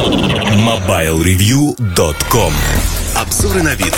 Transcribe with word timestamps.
MobileReview.com 0.00 2.52
Обзоры 3.16 3.62
на 3.62 3.74
вид. 3.74 3.92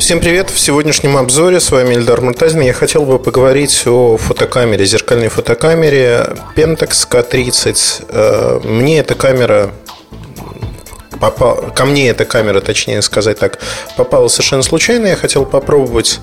Всем 0.00 0.18
привет! 0.18 0.50
В 0.50 0.58
сегодняшнем 0.58 1.16
обзоре 1.16 1.60
с 1.60 1.70
вами 1.70 1.94
Ильдар 1.94 2.20
Муртазин. 2.22 2.62
Я 2.62 2.72
хотел 2.72 3.04
бы 3.04 3.20
поговорить 3.20 3.86
о 3.86 4.16
фотокамере, 4.16 4.84
зеркальной 4.84 5.28
фотокамере 5.28 6.34
Pentax 6.56 7.08
K30. 7.08 8.06
Э, 8.08 8.58
мне 8.64 8.98
эта 8.98 9.14
камера 9.14 9.70
попал, 11.20 11.70
ко 11.72 11.84
мне 11.84 12.08
эта 12.08 12.24
камера, 12.24 12.60
точнее 12.60 13.00
сказать 13.02 13.38
так, 13.38 13.60
попала 13.96 14.26
совершенно 14.26 14.64
случайно. 14.64 15.06
Я 15.06 15.14
хотел 15.14 15.44
попробовать 15.44 16.18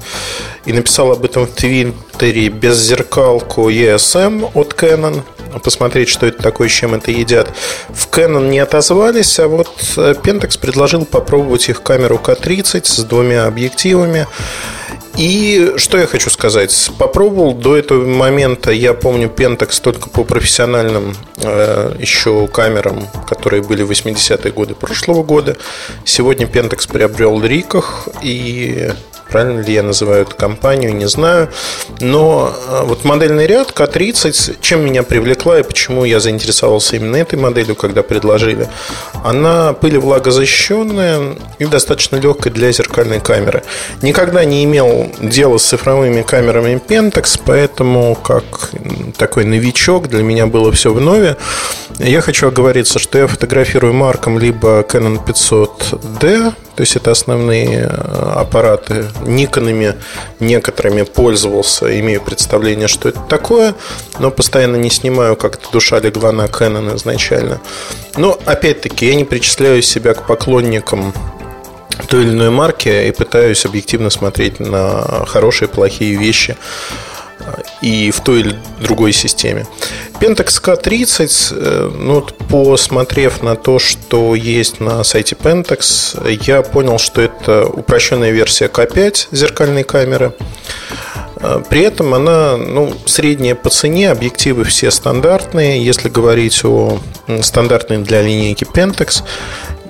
и 0.66 0.74
написал 0.74 1.14
об 1.14 1.24
этом 1.24 1.48
в 1.48 1.52
Твиттере 1.52 2.50
беззеркалку 2.50 3.70
ESM 3.70 4.52
от 4.56 4.74
Canon 4.74 5.24
посмотреть, 5.64 6.10
что 6.10 6.26
это 6.26 6.42
такое, 6.42 6.70
чем 6.70 6.94
это 6.96 7.12
едят. 7.12 7.52
В 7.90 8.08
Canon 8.10 8.50
не 8.50 8.60
отозвались, 8.60 9.40
а 9.40 9.48
вот 9.48 9.70
э, 9.98 10.14
Pentax 10.24 10.60
предложил 10.60 11.06
попробовать 11.06 11.70
их 11.70 11.82
камеру 11.82 12.20
K30 12.24 12.86
с 12.86 13.04
двумя 13.04 13.46
объективами. 13.46 14.28
И 15.18 15.74
что 15.76 15.98
я 15.98 16.08
хочу 16.08 16.30
сказать? 16.30 16.92
Попробовал 16.98 17.54
до 17.54 17.76
этого 17.76 18.06
момента, 18.06 18.72
я 18.72 18.94
помню 18.94 19.28
Pentax 19.28 19.82
только 19.82 20.10
по 20.10 20.24
профессиональным 20.24 21.14
э, 21.38 21.96
еще 22.00 22.48
камерам, 22.48 23.06
которые 23.28 23.62
были 23.62 23.84
в 23.84 23.92
80-е 23.92 24.52
годы 24.54 24.76
прошлого 24.76 25.24
года. 25.24 25.58
Сегодня 26.06 26.46
Pentax 26.46 26.90
приобрел 26.90 27.44
Риках 27.44 28.08
и 28.22 28.92
Правильно 29.32 29.62
ли 29.62 29.74
я 29.74 29.84
называю 29.84 30.24
эту 30.24 30.36
компанию, 30.36 30.96
не 30.96 31.08
знаю. 31.08 31.50
Но 32.00 32.52
э, 32.68 32.82
вот 32.86 33.04
модельный 33.04 33.48
ряд 33.48 33.72
К30, 33.72 34.58
чем 34.62 34.86
меня 34.86 35.04
привлекла 35.04 35.60
и 35.60 35.64
почему 35.64 36.06
я 36.06 36.20
заинтересовался 36.20 36.96
именно 36.96 37.18
этой 37.18 37.38
моделью, 37.38 37.76
когда 37.76 38.04
предложили, 38.04 38.68
она 39.24 39.74
пылевлагозащищенная 39.74 41.36
и 41.60 41.66
достаточно 41.66 42.18
легкая 42.18 42.54
для 42.54 42.72
зеркальной 42.72 43.20
камеры. 43.20 43.64
Никогда 44.02 44.46
не 44.46 44.64
имел 44.64 45.12
дела 45.20 45.58
с 45.58 45.64
цифровыми 45.64 46.22
камерами 46.22 46.82
Pentax, 46.88 47.40
поэтому 47.46 48.16
как 48.16 48.72
такой 49.18 49.46
новичок 49.46 50.08
для 50.08 50.24
меня 50.24 50.48
было 50.48 50.72
все 50.72 50.94
в 50.94 51.02
нове. 51.02 51.38
Я 52.00 52.22
хочу 52.22 52.48
оговориться, 52.48 52.98
что 52.98 53.18
я 53.18 53.28
фотографирую 53.28 53.94
марком 53.94 54.40
либо 54.40 54.82
Canon 54.82 55.20
500D, 55.24 56.54
то 56.76 56.82
есть 56.82 56.96
это 56.96 57.12
основные 57.12 57.82
э, 57.82 58.32
аппараты. 58.36 59.06
Никонами 59.26 59.96
некоторыми 60.40 61.04
пользовался, 61.04 62.00
имею 62.00 62.22
представление, 62.22 62.88
что 62.88 63.10
это 63.10 63.20
такое, 63.22 63.76
но 64.20 64.32
постоянно 64.32 64.76
не 64.76 64.90
снимаю, 64.90 65.36
как-то 65.36 65.72
душа 65.72 66.00
легла 66.00 66.32
на 66.32 66.46
Canon 66.46 66.96
изначально. 66.96 67.62
Но 68.18 68.40
опять-таки 68.46 69.08
я 69.08 69.16
не 69.16 69.26
причисляю 69.26 69.82
себя 69.82 70.14
к 70.14 70.26
поклонникам 70.28 71.14
той 72.08 72.24
или 72.24 72.32
иной 72.32 72.50
марки 72.50 72.90
и 72.90 73.12
пытаюсь 73.12 73.66
объективно 73.66 74.10
смотреть 74.10 74.60
на 74.60 75.26
хорошие, 75.26 75.68
плохие 75.68 76.16
вещи 76.16 76.58
и 77.82 78.12
в 78.12 78.22
той 78.22 78.42
или 78.42 78.56
другой 78.82 79.14
системе. 79.14 79.66
Pentax 80.20 80.62
K30, 80.62 81.54
э, 81.56 81.92
ну, 81.98 82.22
посмотрев 82.50 83.42
на 83.42 83.56
то, 83.56 83.80
что 83.80 84.36
есть 84.36 84.80
на 84.80 85.04
сайте 85.04 85.36
Pentax, 85.36 86.40
я 86.46 86.62
понял, 86.62 86.98
что 86.98 87.22
это 87.22 87.66
упрощенная 87.66 88.32
версия 88.32 88.68
K5 88.68 89.28
зеркальной 89.32 89.84
камеры. 89.84 90.34
Э, 91.38 91.62
при 91.70 91.82
этом 91.82 92.14
она 92.14 92.58
ну, 92.58 92.94
средняя 93.06 93.56
по 93.56 93.70
цене, 93.70 94.12
объективы 94.12 94.66
все 94.66 94.92
стандартные. 94.92 95.84
Если 95.84 96.10
говорить 96.10 96.64
о 96.66 97.00
стандартной 97.42 98.00
для 98.00 98.22
линейки 98.22 98.66
Pentax, 98.66 99.24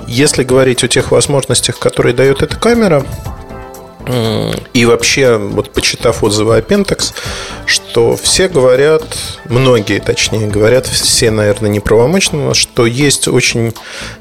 если 0.07 0.43
говорить 0.43 0.83
о 0.83 0.87
тех 0.87 1.11
возможностях, 1.11 1.79
которые 1.79 2.13
дает 2.13 2.41
эта 2.41 2.55
камера, 2.55 3.03
и 4.73 4.85
вообще, 4.85 5.37
вот 5.37 5.71
почитав 5.71 6.23
отзывы 6.23 6.57
о 6.57 6.61
Pentax, 6.61 7.13
что 7.65 8.15
все 8.15 8.47
говорят, 8.47 9.03
многие 9.45 9.99
точнее 9.99 10.47
говорят, 10.47 10.87
все, 10.87 11.29
наверное, 11.29 11.69
неправомочно, 11.69 12.55
что 12.55 12.87
есть 12.87 13.27
очень 13.27 13.73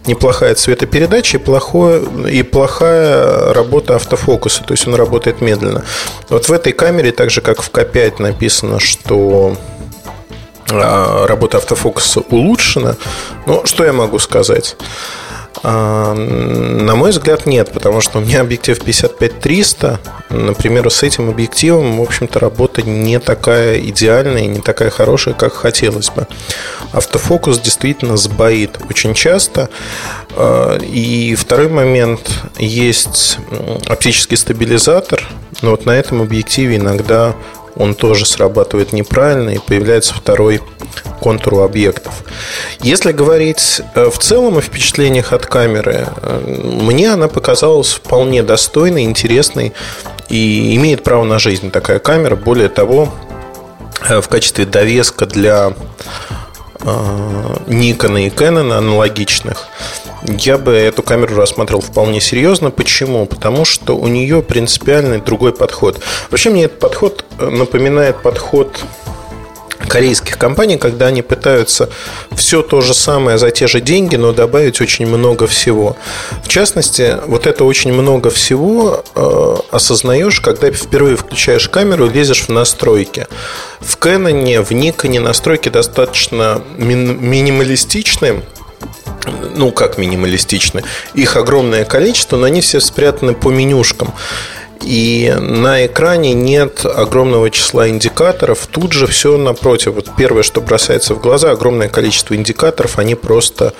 неплохая 0.06 0.54
цветопередача 0.54 1.38
и, 1.38 1.40
плохое, 1.40 2.02
и 2.30 2.42
плохая 2.42 3.54
работа 3.54 3.96
автофокуса, 3.96 4.62
то 4.62 4.72
есть 4.72 4.86
он 4.86 4.94
работает 4.94 5.40
медленно. 5.40 5.84
Вот 6.28 6.48
в 6.48 6.52
этой 6.52 6.74
камере, 6.74 7.10
так 7.10 7.30
же 7.30 7.40
как 7.40 7.62
в 7.62 7.70
К5 7.70 8.20
написано, 8.20 8.80
что 8.80 9.56
а, 10.70 11.26
работа 11.26 11.58
автофокуса 11.58 12.20
улучшена. 12.20 12.96
Ну, 13.46 13.64
что 13.64 13.84
я 13.84 13.94
могу 13.94 14.18
сказать? 14.18 14.76
На 15.62 16.94
мой 16.94 17.10
взгляд, 17.10 17.46
нет, 17.46 17.72
потому 17.72 18.00
что 18.00 18.18
у 18.18 18.20
меня 18.20 18.40
объектив 18.42 18.78
55-300. 18.78 19.98
Например, 20.30 20.90
с 20.90 21.02
этим 21.02 21.30
объективом, 21.30 21.98
в 21.98 22.02
общем-то, 22.02 22.38
работа 22.38 22.82
не 22.82 23.18
такая 23.18 23.78
идеальная 23.80 24.42
и 24.42 24.46
не 24.46 24.60
такая 24.60 24.90
хорошая, 24.90 25.34
как 25.34 25.54
хотелось 25.54 26.10
бы. 26.10 26.26
Автофокус 26.92 27.60
действительно 27.60 28.16
сбоит 28.16 28.78
очень 28.88 29.14
часто. 29.14 29.68
А, 30.36 30.78
и 30.78 31.34
второй 31.34 31.68
момент, 31.68 32.20
есть 32.58 33.38
оптический 33.88 34.36
стабилизатор, 34.36 35.26
но 35.62 35.70
вот 35.70 35.86
на 35.86 35.92
этом 35.92 36.22
объективе 36.22 36.76
иногда 36.76 37.34
он 37.78 37.94
тоже 37.94 38.26
срабатывает 38.26 38.92
неправильно 38.92 39.50
и 39.50 39.58
появляется 39.58 40.14
второй 40.14 40.60
контуру 41.20 41.60
объектов. 41.60 42.24
Если 42.80 43.12
говорить 43.12 43.80
э, 43.94 44.10
в 44.10 44.18
целом 44.18 44.58
о 44.58 44.60
впечатлениях 44.60 45.32
от 45.32 45.46
камеры, 45.46 46.06
э, 46.16 46.40
мне 46.82 47.12
она 47.12 47.28
показалась 47.28 47.92
вполне 47.92 48.42
достойной, 48.42 49.04
интересной 49.04 49.72
и 50.28 50.76
имеет 50.76 51.02
право 51.02 51.24
на 51.24 51.38
жизнь 51.38 51.70
такая 51.70 51.98
камера. 51.98 52.36
Более 52.36 52.68
того, 52.68 53.12
э, 54.08 54.20
в 54.20 54.28
качестве 54.28 54.64
довеска 54.64 55.26
для 55.26 55.72
Никона 57.66 58.26
и 58.26 58.30
Canon 58.30 58.72
аналогичных, 58.72 59.68
я 60.22 60.58
бы 60.58 60.72
эту 60.72 61.02
камеру 61.02 61.36
рассматривал 61.36 61.80
вполне 61.80 62.20
серьезно. 62.20 62.70
Почему? 62.70 63.26
Потому 63.26 63.64
что 63.64 63.96
у 63.96 64.08
нее 64.08 64.42
принципиальный 64.42 65.20
другой 65.20 65.52
подход. 65.52 66.00
Вообще 66.30 66.50
мне 66.50 66.64
этот 66.64 66.80
подход 66.80 67.24
напоминает 67.38 68.20
подход 68.22 68.84
корейских 69.88 70.38
компаний, 70.38 70.76
когда 70.76 71.06
они 71.06 71.22
пытаются 71.22 71.90
все 72.34 72.62
то 72.62 72.80
же 72.80 72.94
самое 72.94 73.38
за 73.38 73.50
те 73.50 73.66
же 73.66 73.80
деньги, 73.80 74.16
но 74.16 74.32
добавить 74.32 74.80
очень 74.80 75.06
много 75.06 75.46
всего. 75.46 75.96
В 76.44 76.48
частности, 76.48 77.16
вот 77.26 77.46
это 77.46 77.64
очень 77.64 77.92
много 77.92 78.30
всего 78.30 79.04
э, 79.14 79.56
осознаешь, 79.70 80.40
когда 80.40 80.70
впервые 80.70 81.16
включаешь 81.16 81.68
камеру 81.68 82.06
и 82.06 82.12
лезешь 82.12 82.42
в 82.42 82.48
настройки. 82.50 83.26
В 83.80 83.96
Canon, 83.96 84.62
в 84.62 84.70
Nikon 84.70 85.20
настройки 85.20 85.68
достаточно 85.68 86.62
минималистичные, 86.76 88.42
ну 89.56 89.72
как 89.72 89.98
минималистичны, 89.98 90.82
их 91.14 91.36
огромное 91.36 91.84
количество, 91.84 92.36
но 92.36 92.46
они 92.46 92.60
все 92.60 92.80
спрятаны 92.80 93.34
по 93.34 93.50
менюшкам 93.50 94.14
и 94.84 95.34
на 95.38 95.86
экране 95.86 96.34
нет 96.34 96.84
огромного 96.84 97.50
числа 97.50 97.88
индикаторов. 97.88 98.66
Тут 98.66 98.92
же 98.92 99.06
все 99.06 99.36
напротив. 99.36 99.94
Вот 99.94 100.10
первое, 100.16 100.42
что 100.42 100.60
бросается 100.60 101.14
в 101.14 101.20
глаза, 101.20 101.50
огромное 101.50 101.88
количество 101.88 102.34
индикаторов, 102.34 102.98
они 102.98 103.14
просто 103.14 103.74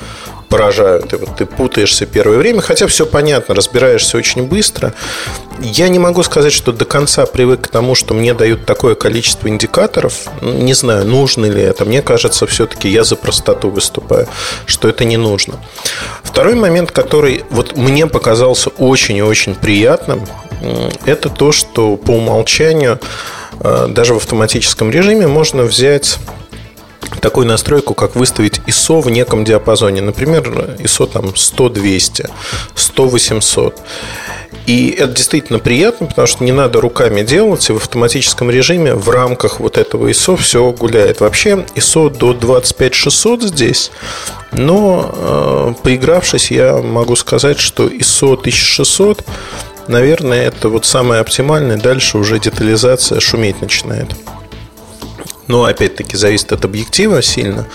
поражают. 0.49 1.13
И 1.13 1.17
вот 1.17 1.37
ты 1.37 1.47
путаешься 1.47 2.07
первое 2.07 2.39
время, 2.39 2.61
хотя 2.61 2.87
все 2.87 3.07
понятно, 3.07 3.55
разбираешься 3.55 4.17
очень 4.17 4.45
быстро. 4.45 4.95
Я 5.61 5.89
не 5.89 5.99
могу 5.99 6.23
сказать, 6.23 6.53
что 6.53 6.73
до 6.73 6.85
конца 6.85 7.27
привык 7.27 7.63
к 7.63 7.69
тому, 7.69 7.95
что 7.95 8.15
мне 8.15 8.35
дают 8.35 8.65
такое 8.65 8.95
количество 8.95 9.49
индикаторов. 9.49 10.29
Не 10.41 10.75
знаю, 10.75 11.05
нужно 11.05 11.47
ли 11.47 11.61
это. 11.61 11.85
Мне 11.85 12.03
кажется, 12.03 12.47
все-таки 12.47 12.89
я 12.89 13.05
за 13.05 13.17
простоту 13.17 13.71
выступаю, 13.71 14.29
что 14.67 14.89
это 14.89 15.05
не 15.05 15.17
нужно. 15.17 15.55
Второй 16.23 16.55
момент, 16.55 16.93
который 16.93 17.45
вот 17.51 17.77
мне 17.77 18.07
показался 18.07 18.71
очень 18.71 19.17
и 19.17 19.23
очень 19.23 19.55
приятным, 19.55 20.27
это 21.05 21.29
то, 21.29 21.53
что 21.53 21.97
по 21.97 22.13
умолчанию 22.13 22.99
э, 23.61 23.87
даже 23.89 24.15
в 24.15 24.19
автоматическом 24.19 24.91
режиме 24.91 25.27
можно 25.27 25.63
взять 25.63 26.19
такую 27.21 27.47
настройку, 27.47 27.95
как 27.95 28.17
выставить 28.17 28.61
ISO 28.67 29.01
в 29.01 29.11
неком 29.11 29.45
диапазоне. 29.45 30.01
Например, 30.01 30.77
ISO 30.79 31.07
там 31.07 31.27
100-200, 31.27 32.31
100-800. 32.75 33.75
И 34.67 34.91
это 34.91 35.15
действительно 35.15 35.59
приятно, 35.59 36.07
потому 36.07 36.27
что 36.27 36.45
не 36.45 36.53
надо 36.53 36.81
руками 36.81 37.23
делать, 37.23 37.69
и 37.71 37.73
в 37.73 37.77
автоматическом 37.77 38.51
режиме 38.51 38.95
в 38.95 39.09
рамках 39.09 39.61
вот 39.61 39.79
этого 39.79 40.09
ISO 40.09 40.37
все 40.37 40.71
гуляет. 40.73 41.21
Вообще 41.21 41.65
ISO 41.75 42.11
до 42.11 42.35
25600 42.35 43.43
здесь, 43.43 43.91
но 44.53 45.11
э, 45.15 45.75
поигравшись, 45.83 46.51
я 46.51 46.77
могу 46.79 47.17
сказать, 47.17 47.59
что 47.59 47.89
ISO 47.89 48.35
1600 48.35 49.25
наверное, 49.89 50.43
это 50.43 50.69
вот 50.69 50.85
самое 50.85 51.21
оптимальное. 51.21 51.79
Дальше 51.79 52.19
уже 52.19 52.39
детализация 52.39 53.21
шуметь 53.21 53.61
начинает. 53.61 54.15
Но 55.49 55.65
опять-таки 55.65 56.17
зависит 56.17 56.53
от 56.53 56.65
объектива 56.65 57.23
сильно. 57.23 57.67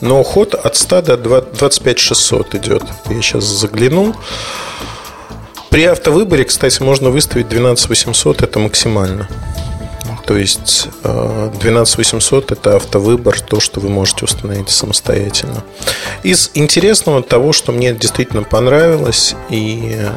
Но 0.00 0.22
ход 0.22 0.54
от 0.54 0.76
100 0.76 1.02
до 1.02 1.42
25 1.42 1.98
600 1.98 2.54
идет. 2.54 2.82
Я 3.10 3.22
сейчас 3.22 3.44
заглянул. 3.44 4.14
При 5.68 5.84
автовыборе, 5.84 6.44
кстати, 6.44 6.80
можно 6.80 7.10
выставить 7.10 7.48
12 7.48 7.88
800, 7.88 8.42
это 8.42 8.58
максимально. 8.58 9.28
То 10.26 10.36
есть 10.36 10.88
12800 11.04 12.50
э, 12.50 12.54
это 12.54 12.76
автовыбор, 12.76 13.40
то, 13.40 13.60
что 13.60 13.80
вы 13.80 13.88
можете 13.88 14.24
установить 14.24 14.70
самостоятельно. 14.70 15.62
Из 16.24 16.50
интересного 16.54 17.22
того, 17.22 17.52
что 17.52 17.70
мне 17.70 17.94
действительно 17.94 18.42
понравилось, 18.42 19.36
и, 19.50 19.94
э, 19.96 20.10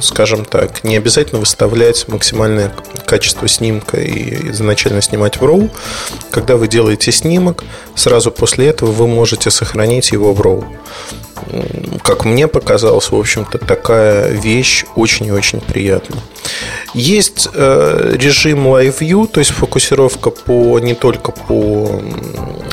скажем 0.00 0.44
так, 0.44 0.84
не 0.84 0.96
обязательно 0.96 1.40
выставлять 1.40 2.06
максимальное 2.08 2.72
качество 3.06 3.48
снимка 3.48 3.98
и 3.98 4.50
изначально 4.50 5.00
снимать 5.00 5.38
в 5.38 5.44
RAW. 5.44 5.70
Когда 6.30 6.56
вы 6.56 6.68
делаете 6.68 7.10
снимок, 7.10 7.64
сразу 7.94 8.30
после 8.30 8.66
этого 8.66 8.90
вы 8.90 9.06
можете 9.06 9.50
сохранить 9.50 10.12
его 10.12 10.34
в 10.34 10.40
RAW 10.42 10.66
как 12.02 12.24
мне 12.24 12.48
показалось, 12.48 13.10
в 13.10 13.16
общем-то, 13.16 13.58
такая 13.58 14.30
вещь 14.30 14.84
очень 14.94 15.26
и 15.26 15.32
очень 15.32 15.60
приятна. 15.60 16.16
Есть 16.94 17.48
э, 17.52 18.14
режим 18.18 18.66
Live 18.68 18.98
View, 19.00 19.26
то 19.26 19.40
есть 19.40 19.50
фокусировка 19.50 20.30
по, 20.30 20.78
не 20.78 20.94
только 20.94 21.32
по 21.32 22.00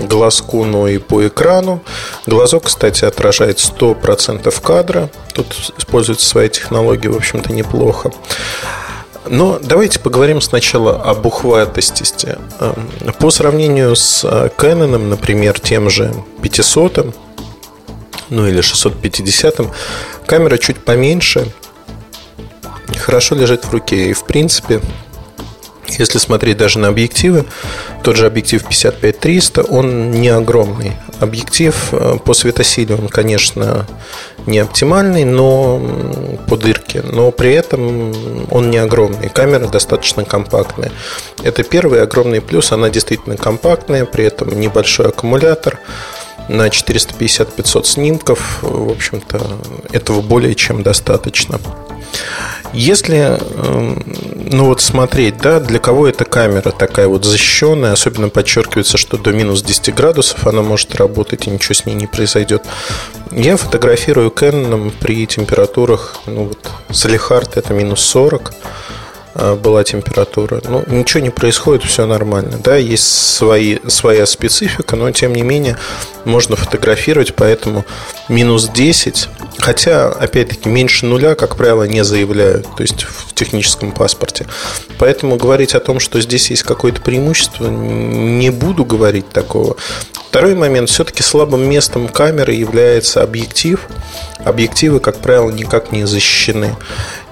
глазку, 0.01 0.65
но 0.65 0.87
и 0.87 0.97
по 0.97 1.27
экрану. 1.27 1.81
Глазок, 2.25 2.65
кстати, 2.65 3.05
отражает 3.05 3.57
100% 3.57 4.61
кадра. 4.61 5.09
Тут 5.33 5.73
используется 5.77 6.25
своя 6.25 6.49
технология, 6.49 7.09
в 7.09 7.17
общем-то, 7.17 7.51
неплохо. 7.51 8.11
Но 9.25 9.59
давайте 9.61 9.99
поговорим 9.99 10.41
сначала 10.41 11.01
об 11.01 11.25
ухватистости. 11.25 12.37
Эм, 12.59 13.13
по 13.19 13.31
сравнению 13.31 13.95
с 13.95 14.23
э, 14.23 14.49
Canon, 14.57 14.97
например, 14.97 15.59
тем 15.59 15.89
же 15.89 16.13
500, 16.41 17.15
ну 18.29 18.47
или 18.47 18.61
650, 18.61 19.61
камера 20.25 20.57
чуть 20.57 20.83
поменьше, 20.83 21.47
хорошо 23.03 23.35
лежит 23.35 23.65
в 23.65 23.71
руке. 23.71 24.09
И 24.09 24.13
в 24.13 24.23
принципе, 24.23 24.81
если 25.87 26.17
смотреть 26.17 26.57
даже 26.57 26.79
на 26.79 26.87
объективы, 26.87 27.45
тот 28.03 28.15
же 28.15 28.25
объектив 28.25 28.63
55-300, 28.63 29.67
он 29.69 30.11
не 30.11 30.29
огромный. 30.29 30.93
Объектив 31.19 31.75
э, 31.91 32.17
по 32.23 32.33
светосиле, 32.33 32.95
он, 32.95 33.07
конечно, 33.09 33.85
не 34.45 34.59
оптимальный, 34.59 35.23
но 35.25 35.81
по 36.47 36.57
дырке, 36.57 37.01
но 37.01 37.31
при 37.31 37.53
этом 37.53 38.13
он 38.49 38.71
не 38.71 38.77
огромный. 38.77 39.29
Камера 39.29 39.67
достаточно 39.67 40.25
компактная. 40.25 40.91
Это 41.43 41.63
первый 41.63 42.01
огромный 42.01 42.41
плюс, 42.41 42.71
она 42.71 42.89
действительно 42.89 43.37
компактная, 43.37 44.05
при 44.05 44.25
этом 44.25 44.59
небольшой 44.59 45.09
аккумулятор 45.09 45.79
на 46.49 46.67
450-500 46.67 47.85
снимков. 47.85 48.59
В 48.61 48.91
общем-то, 48.91 49.41
этого 49.91 50.21
более 50.21 50.55
чем 50.55 50.83
достаточно. 50.83 51.59
Если 52.73 53.17
эм, 53.17 54.03
ну 54.51 54.65
вот 54.65 54.81
смотреть, 54.81 55.37
да, 55.37 55.59
для 55.59 55.79
кого 55.79 56.07
эта 56.07 56.25
камера 56.25 56.71
такая 56.71 57.07
вот 57.07 57.25
защищенная, 57.25 57.93
особенно 57.93 58.29
подчеркивается, 58.29 58.97
что 58.97 59.17
до 59.17 59.31
минус 59.31 59.61
10 59.61 59.93
градусов 59.93 60.45
она 60.47 60.61
может 60.61 60.95
работать 60.95 61.47
и 61.47 61.51
ничего 61.51 61.73
с 61.73 61.85
ней 61.85 61.95
не 61.95 62.07
произойдет. 62.07 62.63
Я 63.31 63.57
фотографирую 63.57 64.29
Canon 64.29 64.91
при 64.99 65.25
температурах, 65.27 66.17
ну 66.25 66.45
вот, 66.45 66.69
Салихард 66.91 67.57
это 67.57 67.73
минус 67.73 68.01
40, 68.01 68.53
Э, 68.53 68.92
была 69.35 69.83
температура. 69.83 70.61
Ну, 70.63 70.83
ничего 70.87 71.21
не 71.21 71.29
происходит, 71.29 71.83
все 71.83 72.05
нормально. 72.05 72.59
Да, 72.63 72.75
есть 72.75 73.03
свои, 73.03 73.79
своя 73.87 74.25
специфика, 74.25 74.95
но 74.95 75.11
тем 75.11 75.33
не 75.33 75.41
менее 75.41 75.77
можно 76.25 76.55
фотографировать, 76.55 77.33
поэтому 77.33 77.85
минус 78.29 78.69
10, 78.69 79.29
хотя, 79.59 80.09
опять-таки, 80.09 80.69
меньше 80.69 81.05
нуля, 81.05 81.35
как 81.35 81.55
правило, 81.55 81.83
не 81.83 82.03
заявляют, 82.03 82.67
то 82.75 82.83
есть 82.83 83.03
в 83.03 83.33
техническом 83.33 83.91
паспорте. 83.91 84.45
Поэтому 84.99 85.35
говорить 85.35 85.75
о 85.75 85.79
том, 85.79 85.99
что 85.99 86.21
здесь 86.21 86.49
есть 86.49 86.63
какое-то 86.63 87.01
преимущество, 87.01 87.67
не 87.67 88.49
буду 88.51 88.85
говорить 88.85 89.29
такого. 89.29 89.75
Второй 90.29 90.55
момент, 90.55 90.89
все-таки 90.89 91.21
слабым 91.21 91.69
местом 91.69 92.07
камеры 92.07 92.53
является 92.53 93.21
объектив. 93.21 93.87
Объективы, 94.43 94.99
как 94.99 95.17
правило, 95.17 95.49
никак 95.49 95.91
не 95.91 96.05
защищены. 96.05 96.75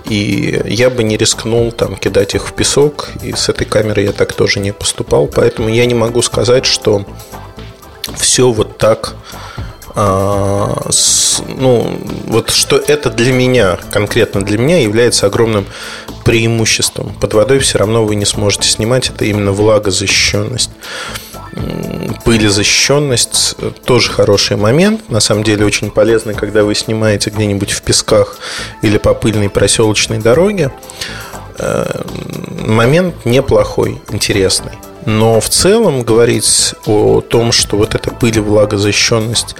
И 0.05 0.61
я 0.65 0.89
бы 0.89 1.03
не 1.03 1.17
рискнул 1.17 1.71
там 1.71 1.95
кидать 1.95 2.35
их 2.35 2.47
в 2.47 2.53
песок, 2.53 3.09
и 3.21 3.33
с 3.33 3.49
этой 3.49 3.65
камерой 3.65 4.05
я 4.05 4.11
так 4.11 4.33
тоже 4.33 4.59
не 4.59 4.73
поступал, 4.73 5.27
поэтому 5.27 5.69
я 5.69 5.85
не 5.85 5.93
могу 5.93 6.21
сказать, 6.21 6.65
что 6.65 7.05
все 8.17 8.51
вот 8.51 8.77
так 8.77 9.15
а, 9.93 10.87
с, 10.89 11.41
ну, 11.47 11.99
вот 12.25 12.49
что 12.49 12.77
это 12.77 13.09
для 13.09 13.31
меня, 13.31 13.77
конкретно 13.91 14.41
для 14.41 14.57
меня, 14.57 14.81
является 14.81 15.27
огромным 15.27 15.65
преимуществом. 16.23 17.13
Под 17.19 17.33
водой 17.33 17.59
все 17.59 17.77
равно 17.77 18.05
вы 18.05 18.15
не 18.15 18.25
сможете 18.25 18.69
снимать, 18.69 19.09
это 19.09 19.25
именно 19.25 19.51
влагозащищенность 19.51 20.71
пылезащищенность 22.23 23.55
тоже 23.85 24.11
хороший 24.11 24.57
момент. 24.57 25.09
На 25.09 25.19
самом 25.19 25.43
деле 25.43 25.65
очень 25.65 25.91
полезный, 25.91 26.33
когда 26.33 26.63
вы 26.63 26.75
снимаете 26.75 27.29
где-нибудь 27.29 27.71
в 27.71 27.81
песках 27.81 28.37
или 28.81 28.97
по 28.97 29.13
пыльной 29.13 29.49
проселочной 29.49 30.19
дороге. 30.19 30.71
Э, 31.57 32.03
момент 32.65 33.25
неплохой, 33.25 34.01
интересный. 34.09 34.73
Но 35.05 35.39
в 35.39 35.49
целом 35.49 36.03
говорить 36.03 36.75
о 36.85 37.21
том, 37.21 37.51
что 37.51 37.77
вот 37.77 37.95
эта 37.95 38.11
пыль 38.11 38.37
и 38.37 38.39
влагозащищенность 38.39 39.55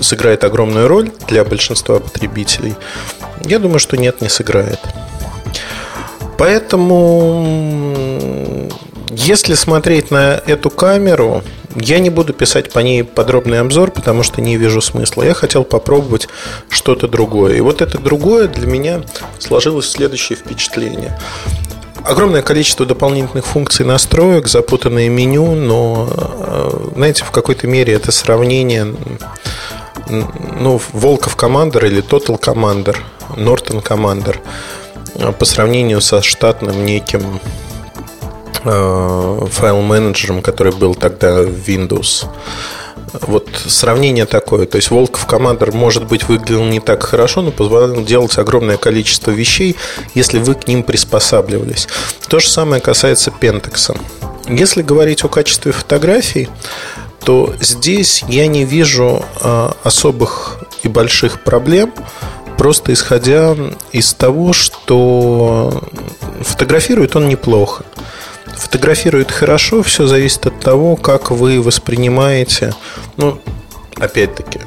сыграет 0.00 0.44
огромную 0.44 0.88
роль 0.88 1.10
для 1.28 1.44
большинства 1.44 2.00
потребителей, 2.00 2.74
я 3.44 3.58
думаю, 3.58 3.78
что 3.78 3.96
нет, 3.96 4.20
не 4.20 4.28
сыграет. 4.28 4.80
Поэтому 6.38 8.27
если 9.18 9.54
смотреть 9.54 10.12
на 10.12 10.40
эту 10.46 10.70
камеру, 10.70 11.42
я 11.74 11.98
не 11.98 12.08
буду 12.08 12.32
писать 12.32 12.72
по 12.72 12.78
ней 12.78 13.02
подробный 13.02 13.60
обзор, 13.60 13.90
потому 13.90 14.22
что 14.22 14.40
не 14.40 14.56
вижу 14.56 14.80
смысла. 14.80 15.24
Я 15.24 15.34
хотел 15.34 15.64
попробовать 15.64 16.28
что-то 16.68 17.08
другое. 17.08 17.56
И 17.56 17.60
вот 17.60 17.82
это 17.82 17.98
другое 17.98 18.46
для 18.46 18.68
меня 18.68 19.02
сложилось 19.40 19.90
следующее 19.90 20.38
впечатление. 20.38 21.18
Огромное 22.04 22.42
количество 22.42 22.86
дополнительных 22.86 23.44
функций 23.44 23.84
настроек, 23.84 24.46
запутанное 24.46 25.08
меню, 25.08 25.56
но, 25.56 26.08
э, 26.10 26.90
знаете, 26.94 27.24
в 27.24 27.32
какой-то 27.32 27.66
мере 27.66 27.94
это 27.94 28.12
сравнение 28.12 28.94
ну, 30.08 30.80
Волков 30.92 31.34
Командер 31.34 31.86
или 31.86 32.02
Total 32.02 32.38
Commander, 32.38 32.96
Norton 33.30 33.82
Commander 33.82 34.36
по 35.32 35.44
сравнению 35.44 36.00
со 36.00 36.22
штатным 36.22 36.86
неким 36.86 37.40
Э, 37.40 37.67
файл-менеджером, 38.64 40.42
который 40.42 40.72
был 40.72 40.94
тогда 40.94 41.42
в 41.42 41.68
Windows. 41.68 42.26
Вот 43.22 43.48
сравнение 43.66 44.26
такое. 44.26 44.66
То 44.66 44.76
есть 44.76 44.90
Волков 44.90 45.26
Командер, 45.26 45.72
может 45.72 46.06
быть, 46.06 46.28
выглядел 46.28 46.64
не 46.64 46.80
так 46.80 47.02
хорошо, 47.02 47.42
но 47.42 47.50
позволял 47.50 48.02
делать 48.02 48.36
огромное 48.38 48.76
количество 48.76 49.30
вещей, 49.30 49.76
если 50.14 50.38
вы 50.38 50.54
к 50.54 50.68
ним 50.68 50.82
приспосабливались. 50.82 51.88
То 52.28 52.38
же 52.38 52.48
самое 52.48 52.82
касается 52.82 53.32
Pentax. 53.40 53.98
Если 54.48 54.82
говорить 54.82 55.24
о 55.24 55.28
качестве 55.28 55.72
фотографий, 55.72 56.48
то 57.24 57.54
здесь 57.60 58.24
я 58.28 58.46
не 58.46 58.64
вижу 58.64 59.24
э, 59.42 59.70
особых 59.82 60.58
и 60.82 60.88
больших 60.88 61.42
проблем, 61.42 61.92
просто 62.56 62.92
исходя 62.92 63.56
из 63.92 64.14
того, 64.14 64.52
что 64.52 65.82
фотографирует 66.40 67.16
он 67.16 67.28
неплохо. 67.28 67.84
Фотографирует 68.58 69.30
хорошо, 69.30 69.82
все 69.82 70.06
зависит 70.06 70.46
от 70.46 70.58
того, 70.60 70.96
как 70.96 71.30
вы 71.30 71.62
воспринимаете, 71.62 72.74
ну, 73.16 73.40
опять-таки, 73.96 74.60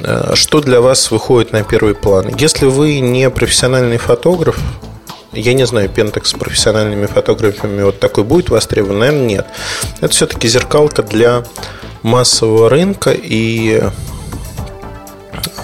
э, 0.00 0.32
что 0.34 0.60
для 0.60 0.80
вас 0.80 1.10
выходит 1.10 1.52
на 1.52 1.64
первый 1.64 1.94
план. 1.94 2.28
Если 2.38 2.66
вы 2.66 3.00
не 3.00 3.28
профессиональный 3.30 3.98
фотограф, 3.98 4.58
я 5.32 5.54
не 5.54 5.66
знаю, 5.66 5.90
Pentax 5.90 6.26
с 6.26 6.32
профессиональными 6.34 7.06
фотографами 7.06 7.82
вот 7.82 7.98
такой 7.98 8.22
будет 8.22 8.50
востребован? 8.50 9.00
Наверное, 9.00 9.26
нет. 9.26 9.46
Это 10.00 10.08
все-таки 10.08 10.46
зеркалка 10.46 11.02
для 11.02 11.42
массового 12.02 12.70
рынка, 12.70 13.10
и 13.10 13.82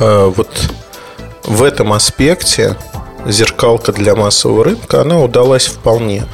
э, 0.01 0.33
вот 0.37 0.49
в 1.45 1.63
этом 1.63 1.93
аспекте 1.93 2.77
зеркалка 3.27 3.93
для 3.93 4.15
массового 4.15 4.65
рынка, 4.65 5.01
она 5.01 5.21
удалась 5.21 5.67
вполне. 5.67 6.25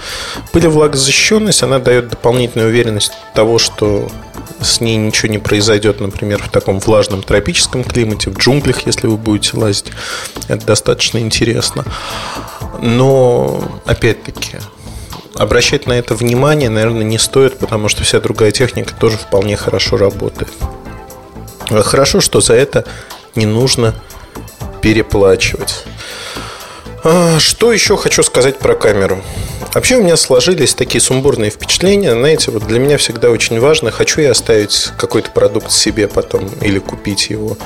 Пылевлагозащищенность, 0.52 1.62
она 1.62 1.78
дает 1.78 2.08
дополнительную 2.08 2.68
уверенность 2.68 3.12
того, 3.34 3.58
что 3.58 4.08
с 4.60 4.80
ней 4.80 4.96
ничего 4.96 5.30
не 5.30 5.38
произойдет, 5.38 6.00
например, 6.00 6.42
в 6.42 6.48
таком 6.48 6.78
влажном 6.78 7.22
тропическом 7.22 7.84
климате, 7.84 8.30
в 8.30 8.38
джунглях, 8.38 8.86
если 8.86 9.06
вы 9.06 9.16
будете 9.16 9.56
лазить. 9.56 9.92
Это 10.48 10.64
достаточно 10.64 11.18
интересно. 11.18 11.84
Но, 12.80 13.62
опять-таки, 13.84 14.58
обращать 15.34 15.86
на 15.86 15.92
это 15.92 16.14
внимание, 16.14 16.70
наверное, 16.70 17.04
не 17.04 17.18
стоит, 17.18 17.58
потому 17.58 17.88
что 17.88 18.04
вся 18.04 18.20
другая 18.20 18.50
техника 18.50 18.94
тоже 18.98 19.16
вполне 19.16 19.56
хорошо 19.56 19.96
работает. 19.96 20.52
Хорошо, 21.68 22.20
что 22.20 22.40
за 22.40 22.54
это 22.54 22.84
не 23.34 23.46
нужно 23.46 23.94
переплачивать. 24.80 25.84
А, 27.04 27.38
что 27.38 27.72
еще 27.72 27.96
хочу 27.96 28.22
сказать 28.22 28.58
про 28.58 28.74
камеру? 28.74 29.22
Вообще 29.74 29.96
у 29.96 30.02
меня 30.02 30.16
сложились 30.16 30.74
такие 30.74 31.00
сумбурные 31.00 31.50
впечатления. 31.50 32.12
Знаете, 32.12 32.50
вот 32.50 32.66
для 32.66 32.78
меня 32.78 32.96
всегда 32.98 33.30
очень 33.30 33.60
важно, 33.60 33.90
хочу 33.90 34.20
я 34.20 34.30
оставить 34.30 34.90
какой-то 34.98 35.30
продукт 35.30 35.70
себе 35.70 36.08
потом 36.08 36.48
или 36.62 36.78
купить 36.78 37.30
его, 37.30 37.56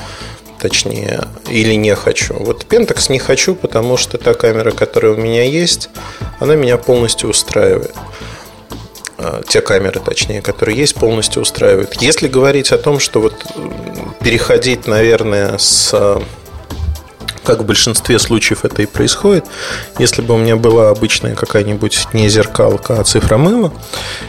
точнее, 0.59 1.23
или 1.49 1.73
не 1.73 1.95
хочу. 1.95 2.33
Вот 2.33 2.65
Pentax 2.69 3.11
не 3.11 3.19
хочу, 3.19 3.55
потому 3.55 3.97
что 3.97 4.17
та 4.17 4.33
камера, 4.33 4.71
которая 4.71 5.13
у 5.13 5.17
меня 5.17 5.43
есть, 5.43 5.89
она 6.39 6.55
меня 6.55 6.77
полностью 6.77 7.29
устраивает. 7.29 7.95
А, 9.17 9.41
те 9.47 9.61
камеры, 9.61 9.99
точнее, 9.99 10.41
которые 10.41 10.77
есть, 10.77 10.95
полностью 10.95 11.43
устраивают. 11.43 12.01
Если 12.01 12.27
говорить 12.27 12.71
о 12.71 12.77
том, 12.77 12.99
что 12.99 13.21
вот 13.21 13.35
переходить, 14.21 14.87
наверное, 14.87 15.57
с 15.57 16.21
как 17.43 17.59
в 17.59 17.65
большинстве 17.65 18.19
случаев 18.19 18.65
это 18.65 18.81
и 18.81 18.85
происходит. 18.85 19.45
Если 19.99 20.21
бы 20.21 20.35
у 20.35 20.37
меня 20.37 20.55
была 20.55 20.89
обычная 20.89 21.35
какая-нибудь 21.35 22.07
не 22.13 22.29
зеркалка, 22.29 22.99
а 22.99 23.03
цифромыла, 23.03 23.73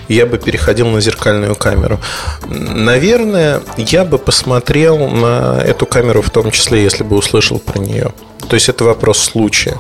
я 0.09 0.27
бы 0.27 0.39
переходил 0.39 0.89
на 0.89 1.01
зеркальную 1.01 1.55
камеру. 1.55 2.01
Наверное, 2.47 3.63
я 3.77 4.05
бы 4.05 4.19
посмотрел 4.19 5.09
на 5.09 5.61
эту 5.63 5.87
камеру 5.87 6.23
в 6.23 6.31
том 6.31 6.51
числе, 6.51 6.83
если 6.83 7.03
бы 7.03 7.17
услышал 7.17 7.59
про 7.59 7.79
нее. 7.79 8.13
То 8.49 8.55
есть 8.55 8.69
это 8.69 8.85
вопрос 8.85 9.19
случая. 9.19 9.79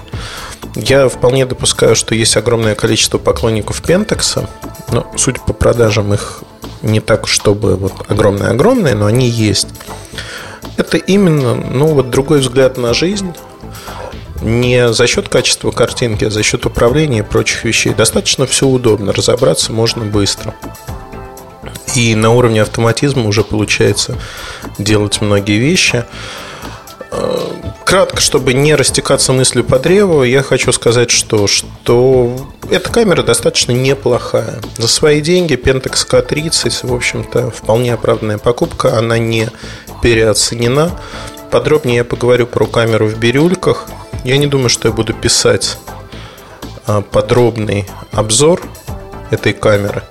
Я 0.75 1.09
вполне 1.09 1.45
допускаю, 1.45 1.97
что 1.97 2.15
есть 2.15 2.37
огромное 2.37 2.75
количество 2.75 3.19
поклонников 3.19 3.83
Пентекса, 3.83 4.49
но 4.91 5.11
судя 5.17 5.41
по 5.41 5.53
продажам 5.53 6.15
их 6.15 6.43
не 6.83 7.01
так, 7.01 7.29
чтобы 7.29 7.77
вот 7.77 7.93
огромное-огромное, 8.09 8.95
но 8.95 9.07
они 9.07 9.29
есть. 9.29 9.69
Это 10.76 10.97
именно, 10.97 11.54
ну, 11.54 11.87
вот 11.88 12.11
другой 12.11 12.40
взгляд 12.40 12.76
на 12.76 12.95
жизнь, 12.95 13.33
не 14.40 14.92
за 14.92 15.07
счет 15.07 15.28
качества 15.28 15.71
картинки, 15.71 16.25
а 16.25 16.31
за 16.31 16.42
счет 16.42 16.66
управления 16.66 17.21
и 17.21 17.23
прочих 17.23 17.64
вещей. 17.64 17.95
Достаточно 17.95 18.47
все 18.47 18.66
удобно, 18.66 19.12
разобраться 19.12 19.73
можно 19.73 20.04
быстро. 20.04 20.54
И 21.95 22.14
на 22.14 22.31
уровне 22.31 22.62
автоматизма 22.62 23.26
уже 23.26 23.45
получается 23.45 24.16
делать 24.78 25.21
многие 25.21 25.59
вещи. 25.59 26.04
Э, 27.11 27.50
кратко, 27.85 28.21
чтобы 28.21 28.54
не 28.54 28.75
растекаться 28.75 29.33
мыслью 29.33 29.64
по 29.64 29.78
древу, 29.78 30.25
я 30.25 30.42
хочу 30.42 30.73
сказать, 30.73 31.11
что, 31.11 31.47
что 31.47 32.49
эта 32.71 32.90
камера 32.90 33.23
достаточно 33.23 33.73
неплохая. 33.73 34.61
За 34.78 34.88
свои 34.88 35.21
деньги 35.21 35.54
Pentax 35.54 36.09
K30, 36.09 36.87
в 36.87 36.95
общем-то, 36.95 37.50
вполне 37.50 37.92
оправданная 37.92 38.38
покупка. 38.38 38.97
Она 38.97 39.19
не 39.19 39.50
переоценена. 40.02 40.90
Подробнее 41.50 41.99
я 41.99 42.04
поговорю 42.04 42.47
про 42.47 42.66
камеру 42.66 43.06
в 43.06 43.18
бирюльках. 43.18 43.87
Я 44.25 44.37
не 44.37 44.47
думаю, 44.47 44.68
что 44.68 44.88
я 44.88 44.94
буду 44.94 45.14
писать 45.14 45.78
а, 46.87 47.00
подробный 47.00 47.87
обзор 48.12 48.62
этой 49.30 49.52
камеры. 49.52 50.02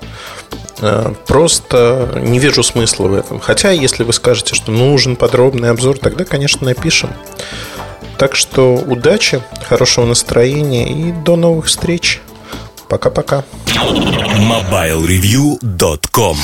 А, 0.80 1.14
просто 1.28 2.10
не 2.16 2.40
вижу 2.40 2.64
смысла 2.64 3.08
в 3.08 3.14
этом. 3.14 3.40
Хотя, 3.40 3.72
если 3.72 4.04
вы 4.04 4.14
скажете, 4.14 4.56
что 4.56 4.72
нужен 4.72 5.16
подробный 5.16 5.70
обзор, 5.70 6.00
тогда, 6.00 6.26
конечно, 6.26 6.66
напишем. 6.66 7.12
Так 8.18 8.36
что 8.36 8.76
удачи, 8.76 9.42
хорошего 9.68 10.06
настроения 10.06 10.90
и 10.90 11.12
до 11.12 11.36
новых 11.36 11.68
встреч. 11.68 12.22
Пока-пока. 12.88 13.44
MobileReview.com 14.38 16.38